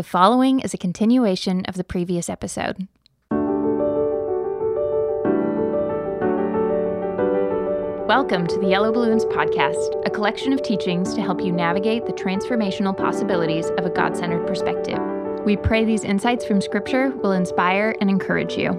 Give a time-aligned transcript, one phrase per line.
[0.00, 2.88] The following is a continuation of the previous episode.
[8.08, 12.14] Welcome to the Yellow Balloons Podcast, a collection of teachings to help you navigate the
[12.14, 14.98] transformational possibilities of a God centered perspective.
[15.44, 18.70] We pray these insights from Scripture will inspire and encourage you.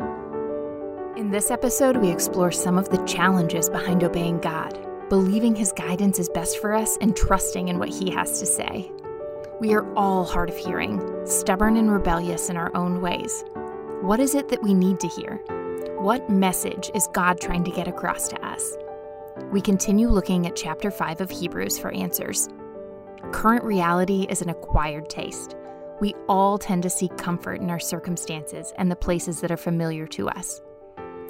[1.18, 4.76] In this episode, we explore some of the challenges behind obeying God,
[5.08, 8.92] believing His guidance is best for us, and trusting in what He has to say.
[9.62, 13.46] We are all hard of hearing, stubborn and rebellious in our own ways.
[14.02, 15.36] What is it that we need to hear?
[16.00, 18.76] What message is God trying to get across to us?
[19.52, 22.50] We continue looking at chapter 5 of Hebrews for answers.
[23.32, 25.56] Current reality is an acquired taste.
[26.00, 30.08] We all tend to seek comfort in our circumstances and the places that are familiar
[30.08, 30.60] to us.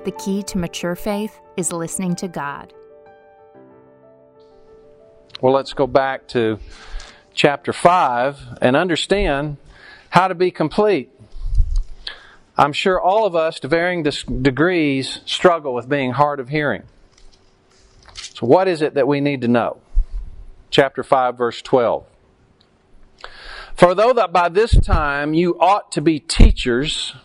[0.05, 2.73] The key to mature faith is listening to God.
[5.41, 6.59] Well, let's go back to
[7.33, 9.57] chapter 5 and understand
[10.09, 11.09] how to be complete.
[12.57, 16.83] I'm sure all of us, to varying degrees, struggle with being hard of hearing.
[18.13, 19.77] So, what is it that we need to know?
[20.69, 22.05] Chapter 5, verse 12.
[23.75, 27.15] For though that by this time you ought to be teachers,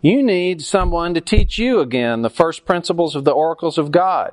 [0.00, 4.32] you need someone to teach you again the first principles of the oracles of God.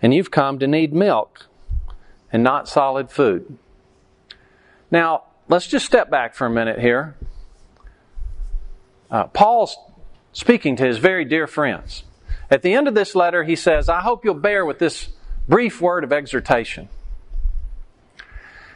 [0.00, 1.46] And you've come to need milk
[2.32, 3.58] and not solid food.
[4.90, 7.16] Now, let's just step back for a minute here.
[9.10, 9.76] Uh, Paul's
[10.32, 12.04] speaking to his very dear friends.
[12.50, 15.10] At the end of this letter, he says, I hope you'll bear with this
[15.48, 16.88] brief word of exhortation.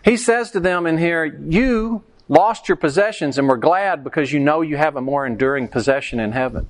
[0.04, 4.40] He says to them in here, You lost your possessions and were glad because you
[4.40, 6.68] know you have a more enduring possession in heaven.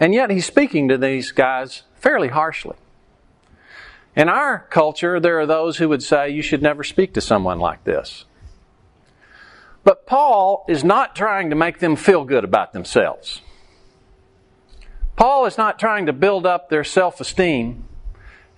[0.00, 2.76] And yet, he's speaking to these guys fairly harshly.
[4.18, 7.60] In our culture, there are those who would say you should never speak to someone
[7.60, 8.24] like this.
[9.84, 13.42] But Paul is not trying to make them feel good about themselves.
[15.14, 17.84] Paul is not trying to build up their self esteem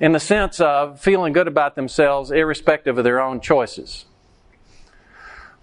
[0.00, 4.06] in the sense of feeling good about themselves irrespective of their own choices.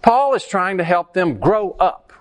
[0.00, 2.12] Paul is trying to help them grow up.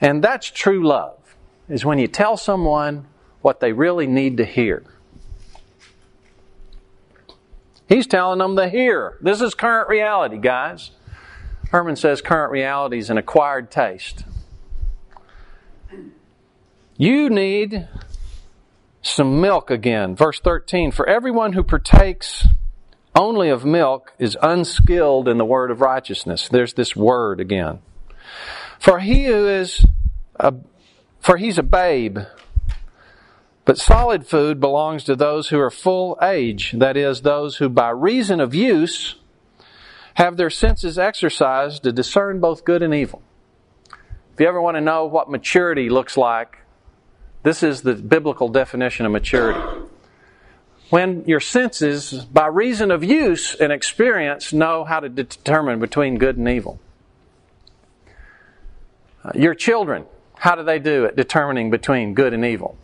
[0.00, 1.36] And that's true love,
[1.68, 3.06] is when you tell someone
[3.40, 4.82] what they really need to hear.
[7.90, 9.18] He's telling them the here.
[9.20, 10.92] This is current reality, guys.
[11.70, 14.24] Herman says current reality is an acquired taste.
[16.96, 17.88] You need
[19.02, 20.14] some milk again.
[20.14, 22.46] Verse 13 For everyone who partakes
[23.16, 26.48] only of milk is unskilled in the word of righteousness.
[26.48, 27.80] There's this word again.
[28.78, 29.84] For he who is
[30.36, 30.54] a,
[31.18, 32.18] for he's a babe
[33.70, 37.88] but solid food belongs to those who are full age, that is, those who by
[37.90, 39.14] reason of use
[40.14, 43.22] have their senses exercised to discern both good and evil.
[44.34, 46.58] If you ever want to know what maturity looks like,
[47.44, 49.60] this is the biblical definition of maturity.
[50.88, 56.36] When your senses, by reason of use and experience, know how to determine between good
[56.36, 56.80] and evil.
[59.22, 62.76] Uh, your children, how do they do at determining between good and evil?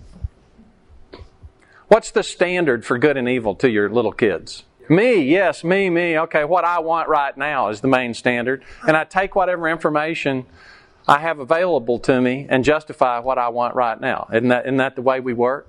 [1.88, 4.64] What's the standard for good and evil to your little kids?
[4.88, 6.18] Me, yes, me, me.
[6.18, 8.64] Okay, what I want right now is the main standard.
[8.86, 10.46] And I take whatever information
[11.06, 14.28] I have available to me and justify what I want right now.
[14.32, 15.68] Isn't that, isn't that the way we work?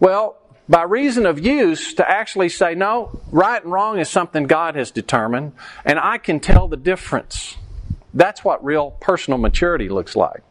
[0.00, 0.38] Well,
[0.68, 4.90] by reason of use, to actually say, no, right and wrong is something God has
[4.90, 5.52] determined,
[5.84, 7.56] and I can tell the difference.
[8.14, 10.42] That's what real personal maturity looks like.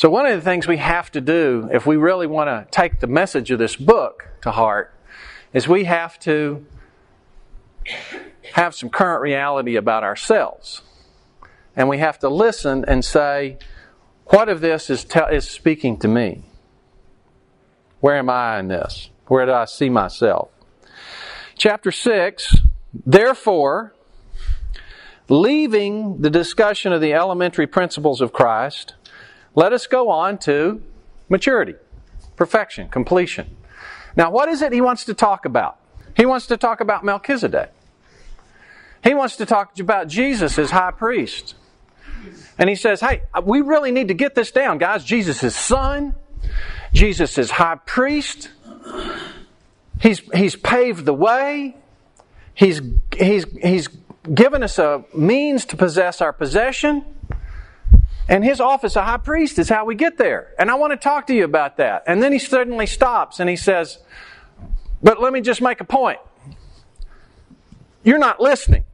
[0.00, 3.00] So, one of the things we have to do if we really want to take
[3.00, 4.94] the message of this book to heart
[5.52, 6.64] is we have to
[8.54, 10.80] have some current reality about ourselves.
[11.76, 13.58] And we have to listen and say,
[14.28, 16.44] what of this is, te- is speaking to me?
[18.00, 19.10] Where am I in this?
[19.26, 20.48] Where do I see myself?
[21.58, 22.56] Chapter 6,
[23.04, 23.92] therefore,
[25.28, 28.94] leaving the discussion of the elementary principles of Christ,
[29.54, 30.82] let us go on to
[31.28, 31.74] maturity,
[32.36, 33.56] perfection, completion.
[34.16, 35.78] Now, what is it he wants to talk about?
[36.16, 37.72] He wants to talk about Melchizedek.
[39.02, 41.54] He wants to talk about Jesus as high priest.
[42.58, 45.04] And he says, hey, we really need to get this down, guys.
[45.04, 46.14] Jesus is son.
[46.92, 48.50] Jesus is high priest.
[50.00, 51.76] He's, he's paved the way.
[52.54, 52.82] He's,
[53.16, 53.88] he's, he's
[54.34, 57.04] given us a means to possess our possession.
[58.28, 60.54] And his office a high priest is how we get there.
[60.58, 62.04] And I want to talk to you about that.
[62.06, 63.98] And then he suddenly stops and he says,
[65.02, 66.20] But let me just make a point.
[68.04, 68.84] you're not listening.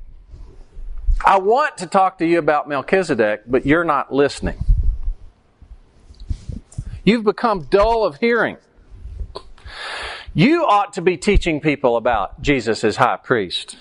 [1.25, 4.65] I want to talk to you about Melchizedek, but you're not listening.
[7.05, 8.57] You've become dull of hearing.
[10.35, 13.77] You ought to be teaching people about Jesus as high priest.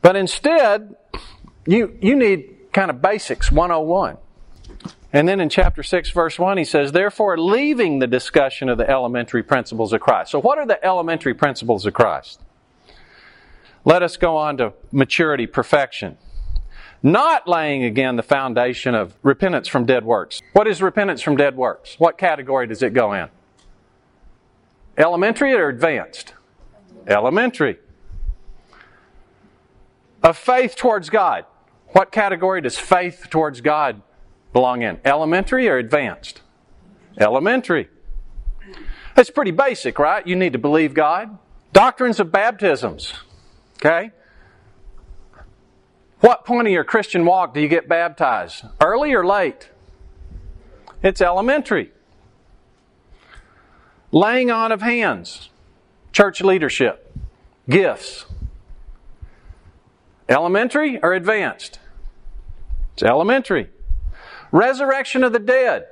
[0.00, 0.96] But instead,
[1.66, 4.18] you, you need kind of basics 101.
[5.12, 8.90] And then in chapter 6, verse 1, he says, Therefore, leaving the discussion of the
[8.90, 10.32] elementary principles of Christ.
[10.32, 12.40] So, what are the elementary principles of Christ?
[13.84, 16.18] Let us go on to maturity, perfection.
[17.02, 20.40] Not laying again the foundation of repentance from dead works.
[20.52, 21.94] What is repentance from dead works?
[21.98, 23.28] What category does it go in?
[24.96, 26.32] Elementary or advanced?
[27.06, 27.78] Elementary.
[30.22, 31.44] Of faith towards God.
[31.94, 34.02] What category does faith towards God
[34.52, 34.98] belong in?
[35.04, 36.42] Elementary or advanced?
[37.16, 37.88] Elementary.
[39.14, 40.26] That's pretty basic, right?
[40.26, 41.38] You need to believe God.
[41.72, 43.14] Doctrines of baptisms.
[43.76, 44.10] Okay?
[46.18, 48.64] What point of your Christian walk do you get baptized?
[48.80, 49.70] Early or late?
[51.00, 51.92] It's elementary.
[54.10, 55.48] Laying on of hands,
[56.10, 57.14] church leadership,
[57.68, 58.26] gifts.
[60.28, 61.78] Elementary or advanced?
[62.94, 63.68] It's elementary.
[64.50, 65.86] Resurrection of the dead.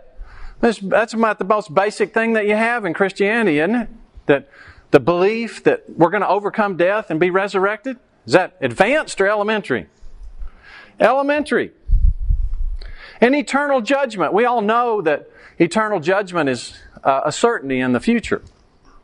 [0.60, 3.88] That's about the most basic thing that you have in Christianity, isn't it?
[4.26, 4.49] That
[4.93, 7.99] the belief that we're going to overcome death and be resurrected?
[8.26, 9.88] Is that advanced or elementary?
[11.00, 11.72] Elementary.
[13.20, 14.32] And eternal judgment.
[14.32, 15.28] We all know that
[15.58, 18.43] eternal judgment is uh, a certainty in the future.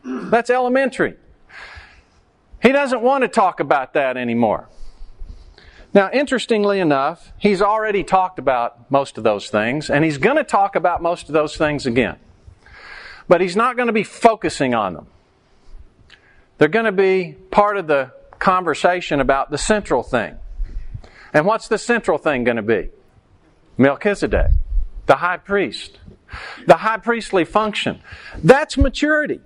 [0.05, 1.15] That's elementary.
[2.63, 4.69] He doesn't want to talk about that anymore.
[5.95, 10.45] Now, interestingly enough, he's already talked about most of those things, and he's going to
[10.45, 12.17] talk about most of those things again.
[13.27, 15.07] But he's not going to be focusing on them.
[16.59, 20.37] They're going to be part of the conversation about the central thing.
[21.33, 22.91] And what's the central thing going to be?
[23.77, 24.51] Melchizedek,
[25.07, 25.99] the high priest,
[26.67, 28.01] the high priestly function.
[28.43, 29.41] That's maturity.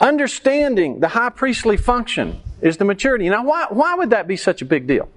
[0.00, 3.28] Understanding the high priestly function is the maturity.
[3.28, 5.08] Now, why, why would that be such a big deal?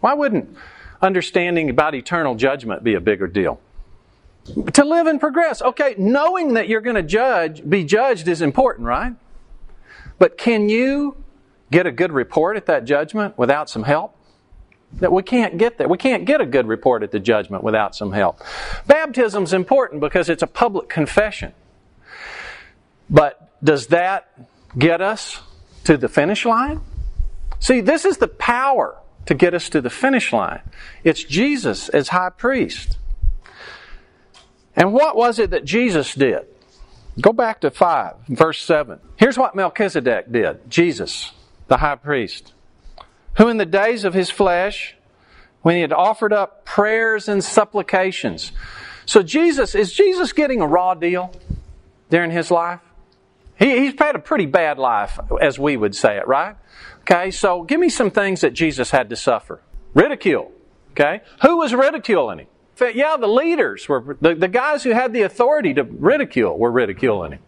[0.00, 0.56] Why wouldn't
[1.00, 3.60] understanding about eternal judgment be a bigger deal?
[4.72, 5.62] To live and progress.
[5.62, 9.14] Okay, knowing that you're going to judge, be judged is important, right?
[10.18, 11.16] But can you
[11.70, 14.16] get a good report at that judgment without some help?
[14.94, 15.88] That we can't get that.
[15.88, 18.40] We can't get a good report at the judgment without some help.
[18.86, 21.52] Baptism is important because it's a public confession.
[23.10, 24.28] But does that
[24.78, 25.40] get us
[25.84, 26.80] to the finish line?
[27.58, 28.96] See, this is the power
[29.26, 30.62] to get us to the finish line.
[31.04, 32.98] It's Jesus as high priest.
[34.74, 36.46] And what was it that Jesus did?
[37.20, 38.98] Go back to 5, verse 7.
[39.16, 41.32] Here's what Melchizedek did Jesus,
[41.66, 42.54] the high priest,
[43.36, 44.96] who in the days of his flesh,
[45.62, 48.52] when he had offered up prayers and supplications.
[49.04, 51.32] So, Jesus, is Jesus getting a raw deal
[52.08, 52.80] during his life?
[53.60, 56.56] He, he's had a pretty bad life, as we would say it, right?
[57.02, 59.60] Okay, so give me some things that Jesus had to suffer.
[59.94, 60.50] Ridicule.
[60.92, 61.20] Okay?
[61.42, 62.46] Who was ridiculing him?
[62.94, 67.32] yeah, the leaders were the, the guys who had the authority to ridicule were ridiculing
[67.32, 67.40] him.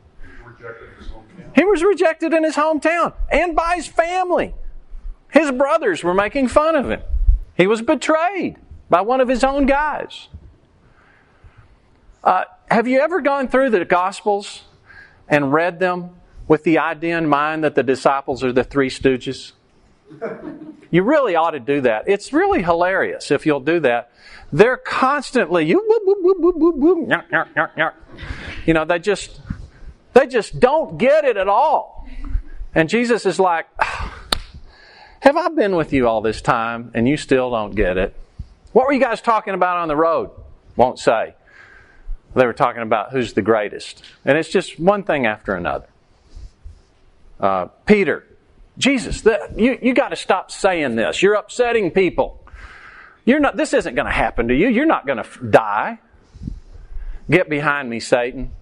[1.54, 4.54] He was rejected in his hometown and by his family.
[5.30, 7.00] His brothers were making fun of him.
[7.56, 8.56] He was betrayed
[8.90, 10.28] by one of his own guys.
[12.22, 14.64] Uh, have you ever gone through the Gospels
[15.32, 16.10] and read them
[16.46, 19.52] with the idea in mind that the disciples are the three stooges?
[20.90, 22.04] You really ought to do that.
[22.06, 24.12] It's really hilarious if you'll do that.
[24.52, 25.80] They're constantly you
[28.66, 29.40] you know they just
[30.12, 32.06] they just don't get it at all.
[32.74, 33.66] And Jesus is like,
[35.20, 38.14] "Have I been with you all this time and you still don't get it?
[38.72, 40.30] What were you guys talking about on the road?"
[40.76, 41.34] Won't say.
[42.34, 45.86] They were talking about who's the greatest, and it's just one thing after another.
[47.38, 48.24] Uh, Peter,
[48.78, 51.22] Jesus, the, you, you got to stop saying this.
[51.22, 52.42] You're upsetting people.
[53.24, 54.68] You're not, this isn't going to happen to you.
[54.68, 55.98] You're not going to die.
[57.30, 58.52] Get behind me, Satan.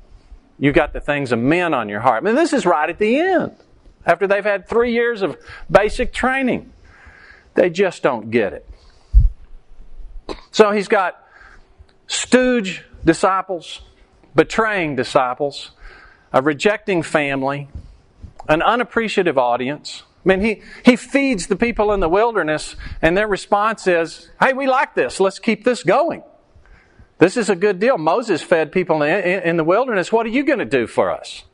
[0.59, 2.23] You've got the things of men on your heart.
[2.23, 3.57] I mean, this is right at the end.
[4.05, 5.39] After they've had three years of
[5.71, 6.73] basic training,
[7.55, 8.69] they just don't get it.
[10.51, 11.23] So he's got
[12.07, 13.83] stooge disciples,
[14.35, 15.73] betraying disciples,
[16.33, 17.69] a rejecting family,
[18.49, 20.03] an unappreciative audience.
[20.25, 24.53] I mean, he, he feeds the people in the wilderness, and their response is, Hey,
[24.53, 25.19] we like this.
[25.19, 26.23] Let's keep this going.
[27.19, 27.99] This is a good deal.
[27.99, 30.11] Moses fed people in, in the wilderness.
[30.11, 31.45] What are you going to do for us?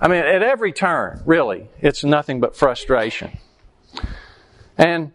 [0.00, 3.38] I mean, at every turn, really, it's nothing but frustration.
[4.76, 5.12] And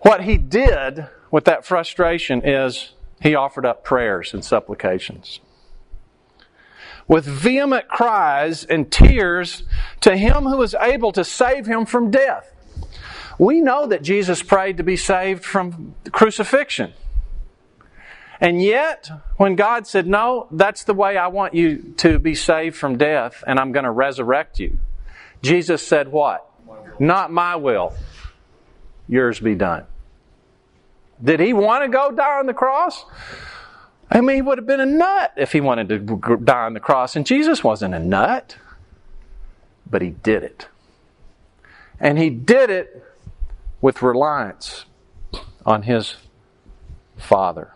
[0.00, 5.40] what he did with that frustration is he offered up prayers and supplications.
[7.08, 9.62] With vehement cries and tears
[10.00, 12.52] to him who was able to save him from death.
[13.38, 16.94] We know that Jesus prayed to be saved from crucifixion.
[18.40, 22.76] And yet, when God said, No, that's the way I want you to be saved
[22.76, 24.78] from death, and I'm going to resurrect you,
[25.42, 26.50] Jesus said, What?
[26.98, 27.94] Not my will,
[29.08, 29.86] yours be done.
[31.22, 33.04] Did he want to go die on the cross?
[34.10, 36.80] I mean, he would have been a nut if he wanted to die on the
[36.80, 38.56] cross, and Jesus wasn't a nut,
[39.88, 40.68] but he did it.
[41.98, 43.04] And he did it
[43.80, 44.84] with reliance
[45.64, 46.16] on his
[47.16, 47.72] Father.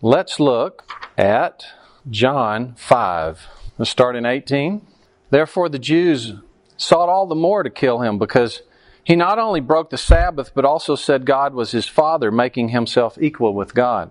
[0.00, 1.66] Let's look at
[2.08, 3.46] John 5.
[3.78, 4.86] Let's start in 18.
[5.30, 6.34] Therefore, the Jews
[6.76, 8.62] sought all the more to kill him because
[9.06, 13.16] he not only broke the Sabbath, but also said God was his Father, making himself
[13.20, 14.10] equal with God.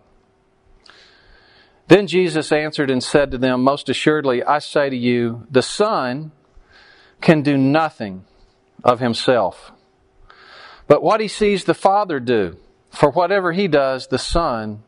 [1.89, 6.31] Then Jesus answered and said to them, Most assuredly, I say to you, the Son
[7.19, 8.23] can do nothing
[8.85, 9.73] of himself.
[10.87, 12.55] But what he sees the Father do,
[12.89, 14.81] for whatever he does, the Son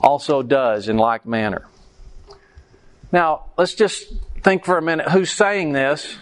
[0.00, 1.66] also does in like manner.
[3.10, 6.18] Now, let's just think for a minute who's saying this?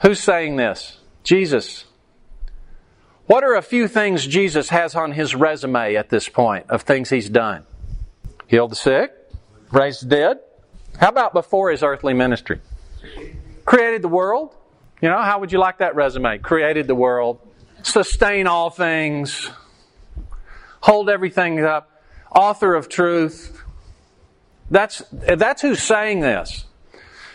[0.00, 0.98] Who's saying this?
[1.22, 1.84] Jesus.
[3.26, 7.10] What are a few things Jesus has on his resume at this point of things
[7.10, 7.64] he's done?
[8.46, 9.12] Healed the sick,
[9.70, 10.40] raised the dead.
[10.98, 12.60] How about before his earthly ministry?
[13.64, 14.54] Created the world.
[15.00, 16.38] You know, how would you like that resume?
[16.38, 17.40] Created the world,
[17.82, 19.50] sustain all things,
[20.80, 21.92] hold everything up
[22.34, 23.62] author of truth.
[24.70, 26.64] That's, that's who's saying this.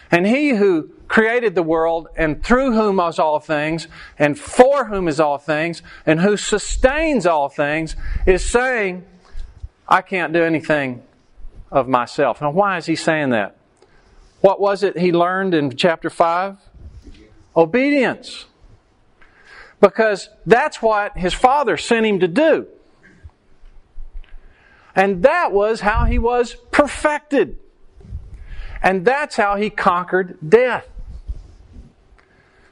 [0.09, 3.87] And he who created the world and through whom is all things
[4.19, 7.95] and for whom is all things and who sustains all things
[8.25, 9.05] is saying,
[9.87, 11.03] I can't do anything
[11.71, 12.41] of myself.
[12.41, 13.55] Now, why is he saying that?
[14.41, 16.57] What was it he learned in chapter 5?
[17.55, 18.45] Obedience.
[19.79, 22.67] Because that's what his father sent him to do.
[24.95, 27.59] And that was how he was perfected.
[28.81, 30.87] And that's how he conquered death.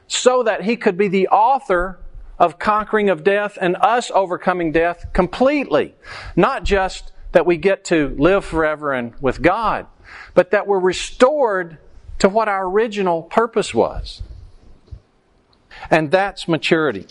[0.08, 1.98] So that he could be the author
[2.38, 5.94] of conquering of death and us overcoming death completely.
[6.34, 9.86] Not just that we get to live forever and with God,
[10.34, 11.78] but that we're restored
[12.18, 14.22] to what our original purpose was.
[15.90, 17.06] And that's maturity.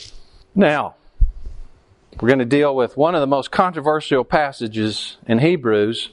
[0.54, 0.96] Now,
[2.20, 6.10] we're going to deal with one of the most controversial passages in Hebrews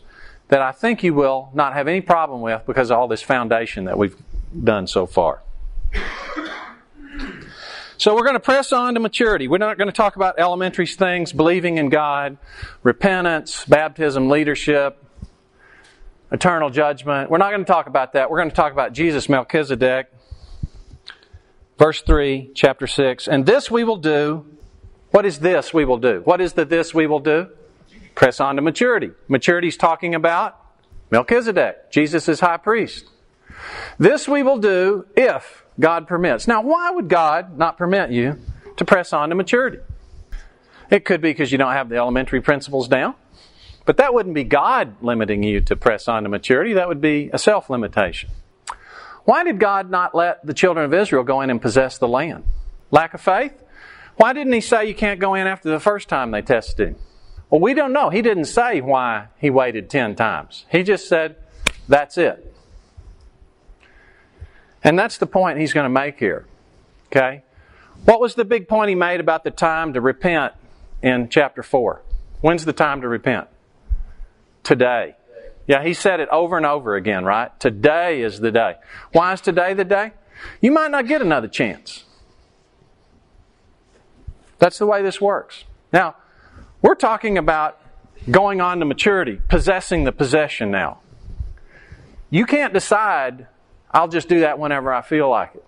[0.49, 3.85] that I think you will not have any problem with because of all this foundation
[3.85, 4.17] that we've
[4.65, 5.43] done so far.
[8.03, 9.47] So we're going to press on to maturity.
[9.47, 12.37] We're not going to talk about elementary things, believing in God,
[12.83, 15.01] repentance, baptism, leadership,
[16.33, 17.31] eternal judgment.
[17.31, 18.29] We're not going to talk about that.
[18.29, 20.13] We're going to talk about Jesus Melchizedek.
[21.79, 23.29] Verse 3, chapter 6.
[23.29, 24.47] And this we will do
[25.13, 26.23] what is this we will do?
[26.25, 27.51] What is the this we will do?
[28.17, 29.13] Press on to maturity.
[29.29, 30.59] Maturity is talking about
[31.13, 33.05] Melchizedek, Jesus is high priest.
[33.97, 36.47] This we will do if God permits.
[36.47, 38.39] Now, why would God not permit you
[38.77, 39.79] to press on to maturity?
[40.91, 43.15] It could be because you don't have the elementary principles down,
[43.87, 46.75] but that wouldn't be God limiting you to press on to maturity.
[46.75, 48.31] That would be a self limitation.
[49.25, 52.45] Why did God not let the children of Israel go in and possess the land?
[52.91, 53.55] Lack of faith?
[54.17, 56.97] Why didn't he say you can't go in after the first time they tested him?
[57.49, 58.11] Well, we don't know.
[58.11, 60.67] He didn't say why he waited 10 times.
[60.71, 61.37] He just said,
[61.89, 62.52] that's it.
[64.85, 66.47] And that's the point he's going to make here.
[67.07, 67.43] Okay?
[68.05, 70.55] What was the big point he made about the time to repent
[71.03, 72.03] in chapter 4?
[72.41, 73.49] When's the time to repent?
[74.65, 75.17] Today.
[75.67, 77.59] Yeah, he said it over and over again, right?
[77.61, 78.77] Today is the day.
[79.13, 80.13] Why is today the day?
[80.61, 82.05] You might not get another chance.
[84.59, 85.65] That's the way this works.
[85.93, 86.17] Now,
[86.81, 87.81] we're talking about
[88.31, 90.99] going on to maturity, possessing the possession now.
[92.31, 93.47] You can't decide,
[93.93, 95.65] I'll just do that whenever I feel like it.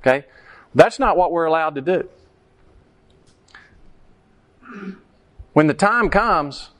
[0.00, 0.26] Okay?
[0.74, 2.08] That's not what we're allowed to do.
[5.52, 6.70] When the time comes,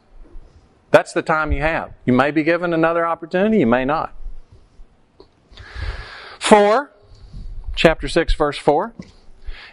[0.91, 1.93] that's the time you have.
[2.05, 4.15] You may be given another opportunity, you may not.
[6.41, 6.93] 4,
[7.77, 8.95] chapter 6, verse 4.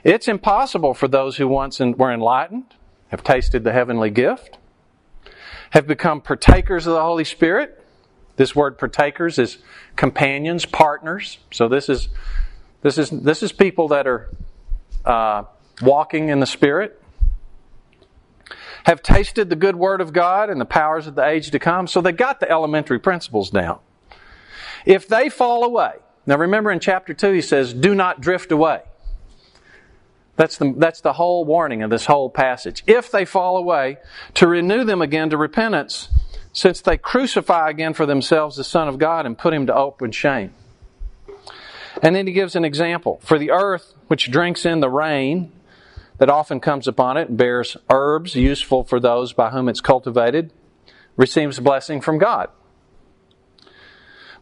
[0.03, 2.75] It's impossible for those who once were enlightened,
[3.10, 4.58] have tasted the heavenly gift,
[5.72, 7.81] have become partakers of the Holy Spirit,
[8.36, 9.58] This word partakers is
[9.96, 11.40] companions, partners.
[11.52, 12.10] So this is
[12.82, 14.30] this is this is people that are
[15.06, 15.44] uh,
[15.82, 17.02] walking in the Spirit,
[18.86, 21.88] have tasted the good word of God and the powers of the age to come.
[21.88, 23.80] So they got the elementary principles down.
[24.86, 25.94] If they fall away,
[26.26, 28.82] now remember in chapter 2 he says, do not drift away.
[30.36, 32.84] That's the, that's the whole warning of this whole passage.
[32.88, 33.98] If they fall away,
[34.36, 36.10] to renew them again to repentance,
[36.53, 40.12] since they crucify again for themselves the Son of God and put him to open
[40.12, 40.53] shame.
[42.01, 43.20] And then he gives an example.
[43.24, 45.51] For the earth, which drinks in the rain
[46.17, 50.51] that often comes upon it, bears herbs useful for those by whom it's cultivated,
[51.17, 52.50] receives blessing from God.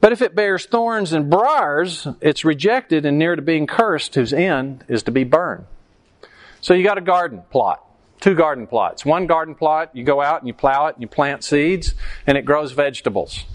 [0.01, 4.31] But if it bears thorns and briars, it's rejected and near to being cursed, whose
[4.31, 5.65] end is to be burned.
[6.61, 7.83] So you got a garden plot,
[8.19, 9.05] two garden plots.
[9.05, 11.93] One garden plot, you go out and you plow it and you plant seeds,
[12.27, 13.45] and it grows vegetables.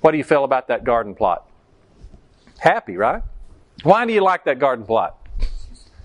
[0.00, 1.48] What do you feel about that garden plot?
[2.58, 3.22] Happy, right?
[3.82, 5.16] Why do you like that garden plot?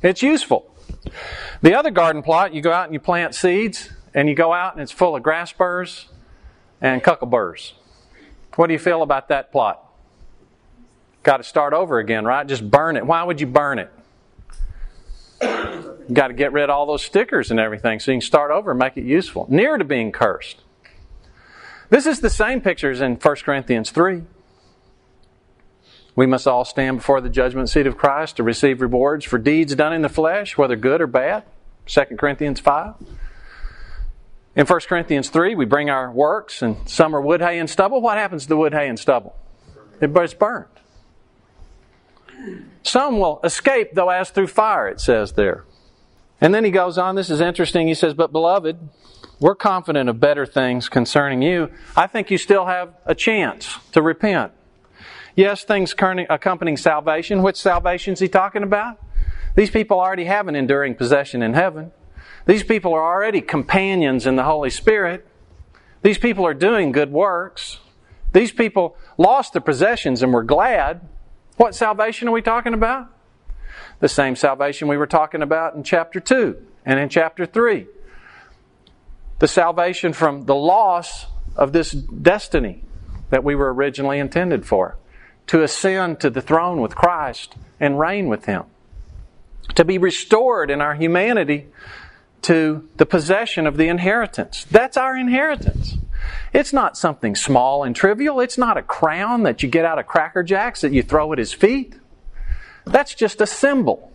[0.02, 0.74] It's useful.
[1.62, 4.74] The other garden plot, you go out and you plant seeds, and you go out
[4.74, 6.08] and it's full of grass burrs
[6.82, 7.74] and cuckleburrs.
[8.56, 9.84] What do you feel about that plot?
[11.24, 12.48] Got to start over again, right?
[12.48, 13.06] Just burn it.
[13.06, 13.92] Why would you burn it?
[16.08, 18.52] You got to get rid of all those stickers and everything so you can start
[18.52, 19.46] over and make it useful.
[19.50, 20.62] Near to being cursed.
[21.90, 24.24] This is the same picture as in 1 Corinthians 3.
[26.16, 29.76] We must all stand before the judgment seat of Christ to receive rewards for deeds
[29.76, 31.44] done in the flesh, whether good or bad.
[31.86, 32.96] 2 Corinthians 5.
[34.56, 38.02] In 1 Corinthians 3, we bring our works, and some are wood, hay, and stubble.
[38.02, 39.36] What happens to the wood, hay, and stubble?
[40.02, 40.66] It's burned.
[42.82, 45.66] Some will escape, though, as through fire, it says there.
[46.40, 47.88] And then he goes on, this is interesting.
[47.88, 48.78] He says, But beloved,
[49.40, 51.72] we're confident of better things concerning you.
[51.96, 54.52] I think you still have a chance to repent.
[55.36, 57.44] Yes, things accompanying salvation.
[57.44, 59.00] Which salvation is he talking about?
[59.56, 61.92] These people already have an enduring possession in heaven.
[62.46, 65.28] These people are already companions in the Holy Spirit.
[66.02, 67.80] These people are doing good works.
[68.34, 71.02] These people lost their possessions and were glad.
[71.58, 73.10] What salvation are we talking about?
[74.00, 77.88] The same salvation we were talking about in chapter 2 and in chapter 3.
[79.40, 82.84] The salvation from the loss of this destiny
[83.30, 84.98] that we were originally intended for
[85.48, 88.64] to ascend to the throne with Christ and reign with Him.
[89.76, 91.68] To be restored in our humanity
[92.44, 94.66] to the possession of the inheritance.
[94.70, 95.98] That's our inheritance.
[96.54, 98.40] It's not something small and trivial.
[98.40, 101.40] It's not a crown that you get out of Cracker Jacks that you throw at
[101.40, 101.96] His feet.
[102.92, 104.12] That's just a symbol.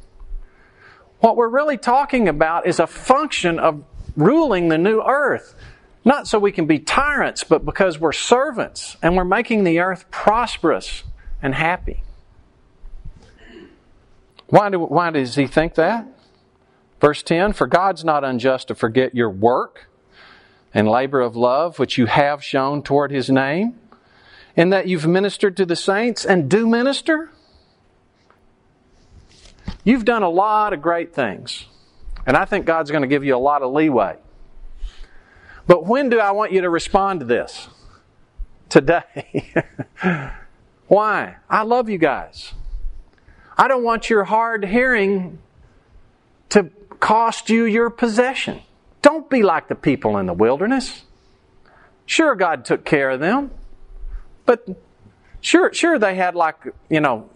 [1.21, 3.85] What we're really talking about is a function of
[4.17, 5.55] ruling the new earth.
[6.05, 10.11] Not so we can be tyrants, but because we're servants and we're making the earth
[10.11, 11.05] prosperous
[11.41, 12.03] and happy.
[14.49, 16.07] Why, do, why does he think that?
[17.01, 19.89] Verse 10 For God's not unjust to forget your work
[20.73, 23.79] and labor of love which you have shown toward his name,
[24.55, 27.32] in that you've ministered to the saints and do minister.
[29.85, 31.67] You've done a lot of great things,
[32.27, 34.17] and I think God's going to give you a lot of leeway.
[35.67, 37.69] But when do I want you to respond to this?
[38.69, 39.53] Today.
[40.89, 41.37] Why?
[41.49, 42.53] I love you guys.
[43.57, 45.39] I don't want your hard hearing
[46.51, 46.71] to
[47.01, 48.61] cost you your possession.
[49.03, 51.03] Don't be like the people in the wilderness.
[52.07, 53.51] Sure, God took care of them,
[54.47, 54.67] but
[55.41, 56.57] sure, sure they had like
[56.89, 57.31] you know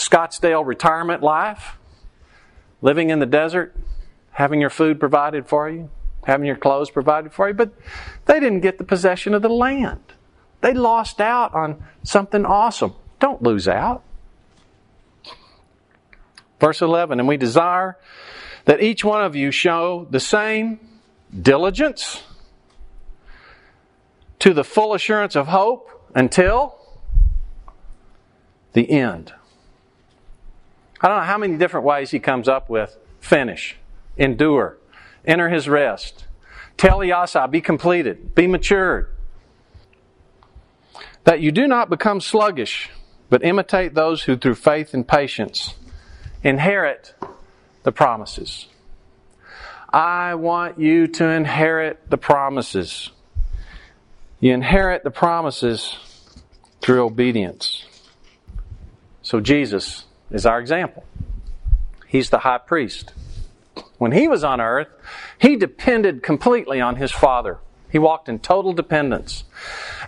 [0.00, 1.76] Scottsdale retirement life,
[2.80, 3.76] living in the desert,
[4.32, 5.90] having your food provided for you,
[6.24, 7.72] having your clothes provided for you, but
[8.24, 10.00] they didn't get the possession of the land.
[10.62, 12.94] They lost out on something awesome.
[13.18, 14.02] Don't lose out.
[16.58, 17.98] Verse 11, and we desire
[18.64, 20.80] that each one of you show the same
[21.38, 22.22] diligence
[24.38, 26.76] to the full assurance of hope until
[28.72, 29.34] the end.
[31.00, 33.76] I don't know how many different ways he comes up with finish,
[34.16, 34.76] endure,
[35.24, 36.26] enter his rest,
[36.76, 39.08] teleiosai, be completed, be matured
[41.24, 42.90] that you do not become sluggish,
[43.28, 45.74] but imitate those who through faith and patience
[46.42, 47.14] inherit
[47.82, 48.66] the promises.
[49.92, 53.10] I want you to inherit the promises.
[54.38, 55.96] You inherit the promises
[56.80, 57.84] through obedience.
[59.22, 61.04] So Jesus is our example.
[62.06, 63.12] He's the high priest.
[63.98, 64.88] When he was on earth,
[65.38, 67.58] he depended completely on his Father.
[67.90, 69.44] He walked in total dependence.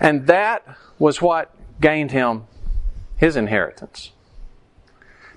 [0.01, 0.65] And that
[0.99, 2.45] was what gained him
[3.17, 4.13] his inheritance.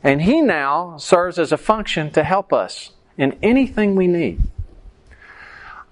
[0.04, 4.42] And he now serves as a function to help us in anything we need.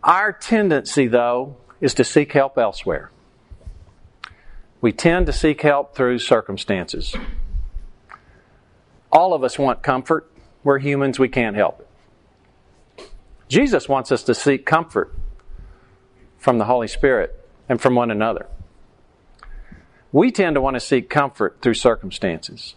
[0.03, 3.09] Our tendency, though, is to seek help elsewhere.
[4.81, 7.15] We tend to seek help through circumstances.
[9.13, 10.29] All of us want comfort.
[10.63, 13.11] We're humans, we can't help it.
[13.47, 15.13] Jesus wants us to seek comfort
[16.39, 18.47] from the Holy Spirit and from one another.
[20.11, 22.73] We tend to want to seek comfort through circumstances.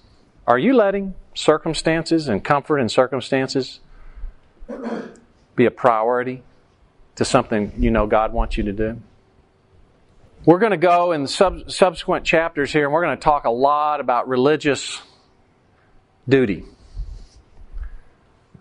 [0.47, 3.81] Are you letting circumstances and comfort in circumstances
[5.57, 6.43] be a priority
[7.15, 9.01] to something you know God wants you to do?
[10.45, 13.51] We're going to go in sub- subsequent chapters here and we're going to talk a
[13.51, 15.01] lot about religious
[16.29, 16.65] duty.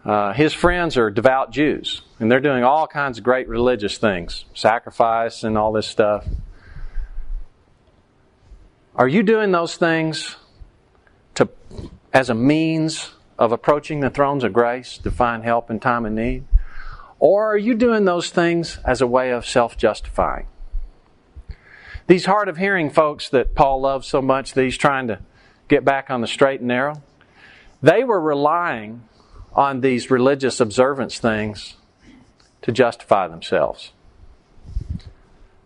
[0.03, 4.45] Uh, his friends are devout Jews, and they're doing all kinds of great religious things,
[4.53, 6.27] sacrifice and all this stuff.
[8.95, 10.37] Are you doing those things
[11.33, 11.49] to,
[12.13, 16.13] as a means of approaching the thrones of grace to find help in time of
[16.13, 16.45] need?
[17.19, 20.47] Or are you doing those things as a way of self justifying?
[22.07, 25.19] These hard of hearing folks that Paul loves so much that he's trying to
[25.67, 27.01] get back on the straight and narrow,
[27.81, 29.03] they were relying
[29.53, 31.75] on these religious observance things
[32.61, 33.91] to justify themselves.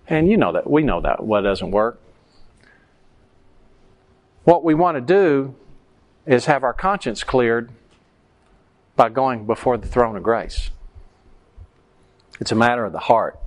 [0.08, 2.00] And you know that we know that what doesn't work.
[4.44, 5.56] What we want to do
[6.26, 7.72] is have our conscience cleared
[8.96, 10.72] by going before the throne of grace.
[12.40, 13.40] It's a matter of the heart.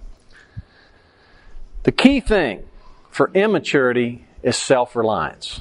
[1.82, 2.64] The key thing
[3.10, 5.60] for immaturity is self reliance.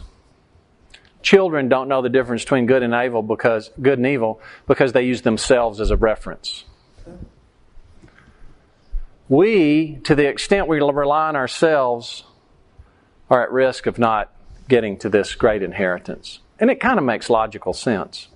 [1.21, 5.03] Children don't know the difference between good and evil because good and evil because they
[5.03, 6.65] use themselves as a reference.
[9.29, 12.23] We, to the extent we rely on ourselves,
[13.29, 14.29] are at risk of not
[14.67, 16.39] getting to this great inheritance.
[16.59, 18.27] And it kind of makes logical sense.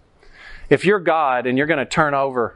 [0.69, 2.55] If you're God and you're going to turn over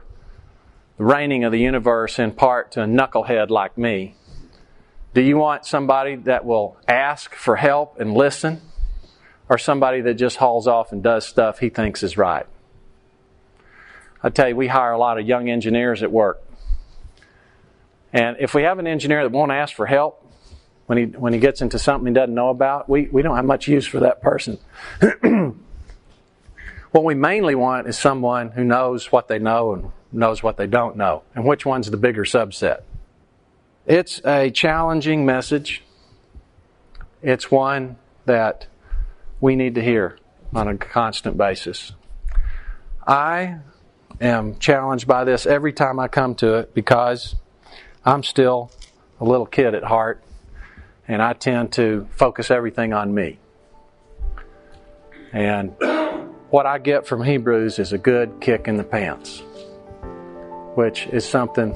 [0.96, 4.14] the reigning of the universe in part to a knucklehead like me,
[5.12, 8.60] do you want somebody that will ask for help and listen?
[9.50, 12.46] Or somebody that just hauls off and does stuff he thinks is right.
[14.22, 16.40] I tell you, we hire a lot of young engineers at work.
[18.12, 20.24] And if we have an engineer that won't ask for help
[20.86, 23.44] when he, when he gets into something he doesn't know about, we, we don't have
[23.44, 24.56] much use for that person.
[26.92, 30.66] what we mainly want is someone who knows what they know and knows what they
[30.68, 32.82] don't know, and which one's the bigger subset.
[33.84, 35.82] It's a challenging message.
[37.20, 38.68] It's one that
[39.40, 40.18] we need to hear
[40.54, 41.92] on a constant basis.
[43.06, 43.58] I
[44.20, 47.34] am challenged by this every time I come to it because
[48.04, 48.70] I'm still
[49.18, 50.22] a little kid at heart
[51.08, 53.38] and I tend to focus everything on me.
[55.32, 55.74] And
[56.50, 59.42] what I get from Hebrews is a good kick in the pants,
[60.74, 61.72] which is something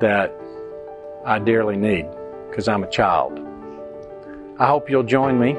[0.00, 0.34] that
[1.24, 2.06] I dearly need
[2.48, 3.40] because I'm a child.
[4.58, 5.54] I hope you'll join me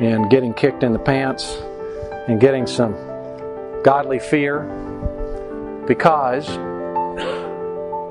[0.00, 1.56] and getting kicked in the pants
[2.28, 2.94] and getting some
[3.82, 4.62] godly fear
[5.86, 6.48] because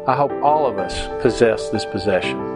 [0.08, 2.56] I hope all of us possess this possession.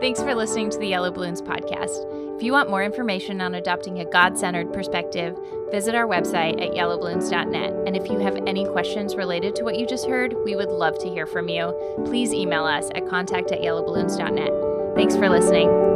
[0.00, 2.04] Thanks for listening to the Yellow Balloons podcast.
[2.36, 5.38] If you want more information on adopting a God centered perspective,
[5.70, 7.72] visit our website at yellowballoons.net.
[7.86, 10.98] And if you have any questions related to what you just heard, we would love
[10.98, 11.72] to hear from you.
[12.04, 14.94] Please email us at contact at yellowballoons.net.
[14.94, 15.95] Thanks for listening.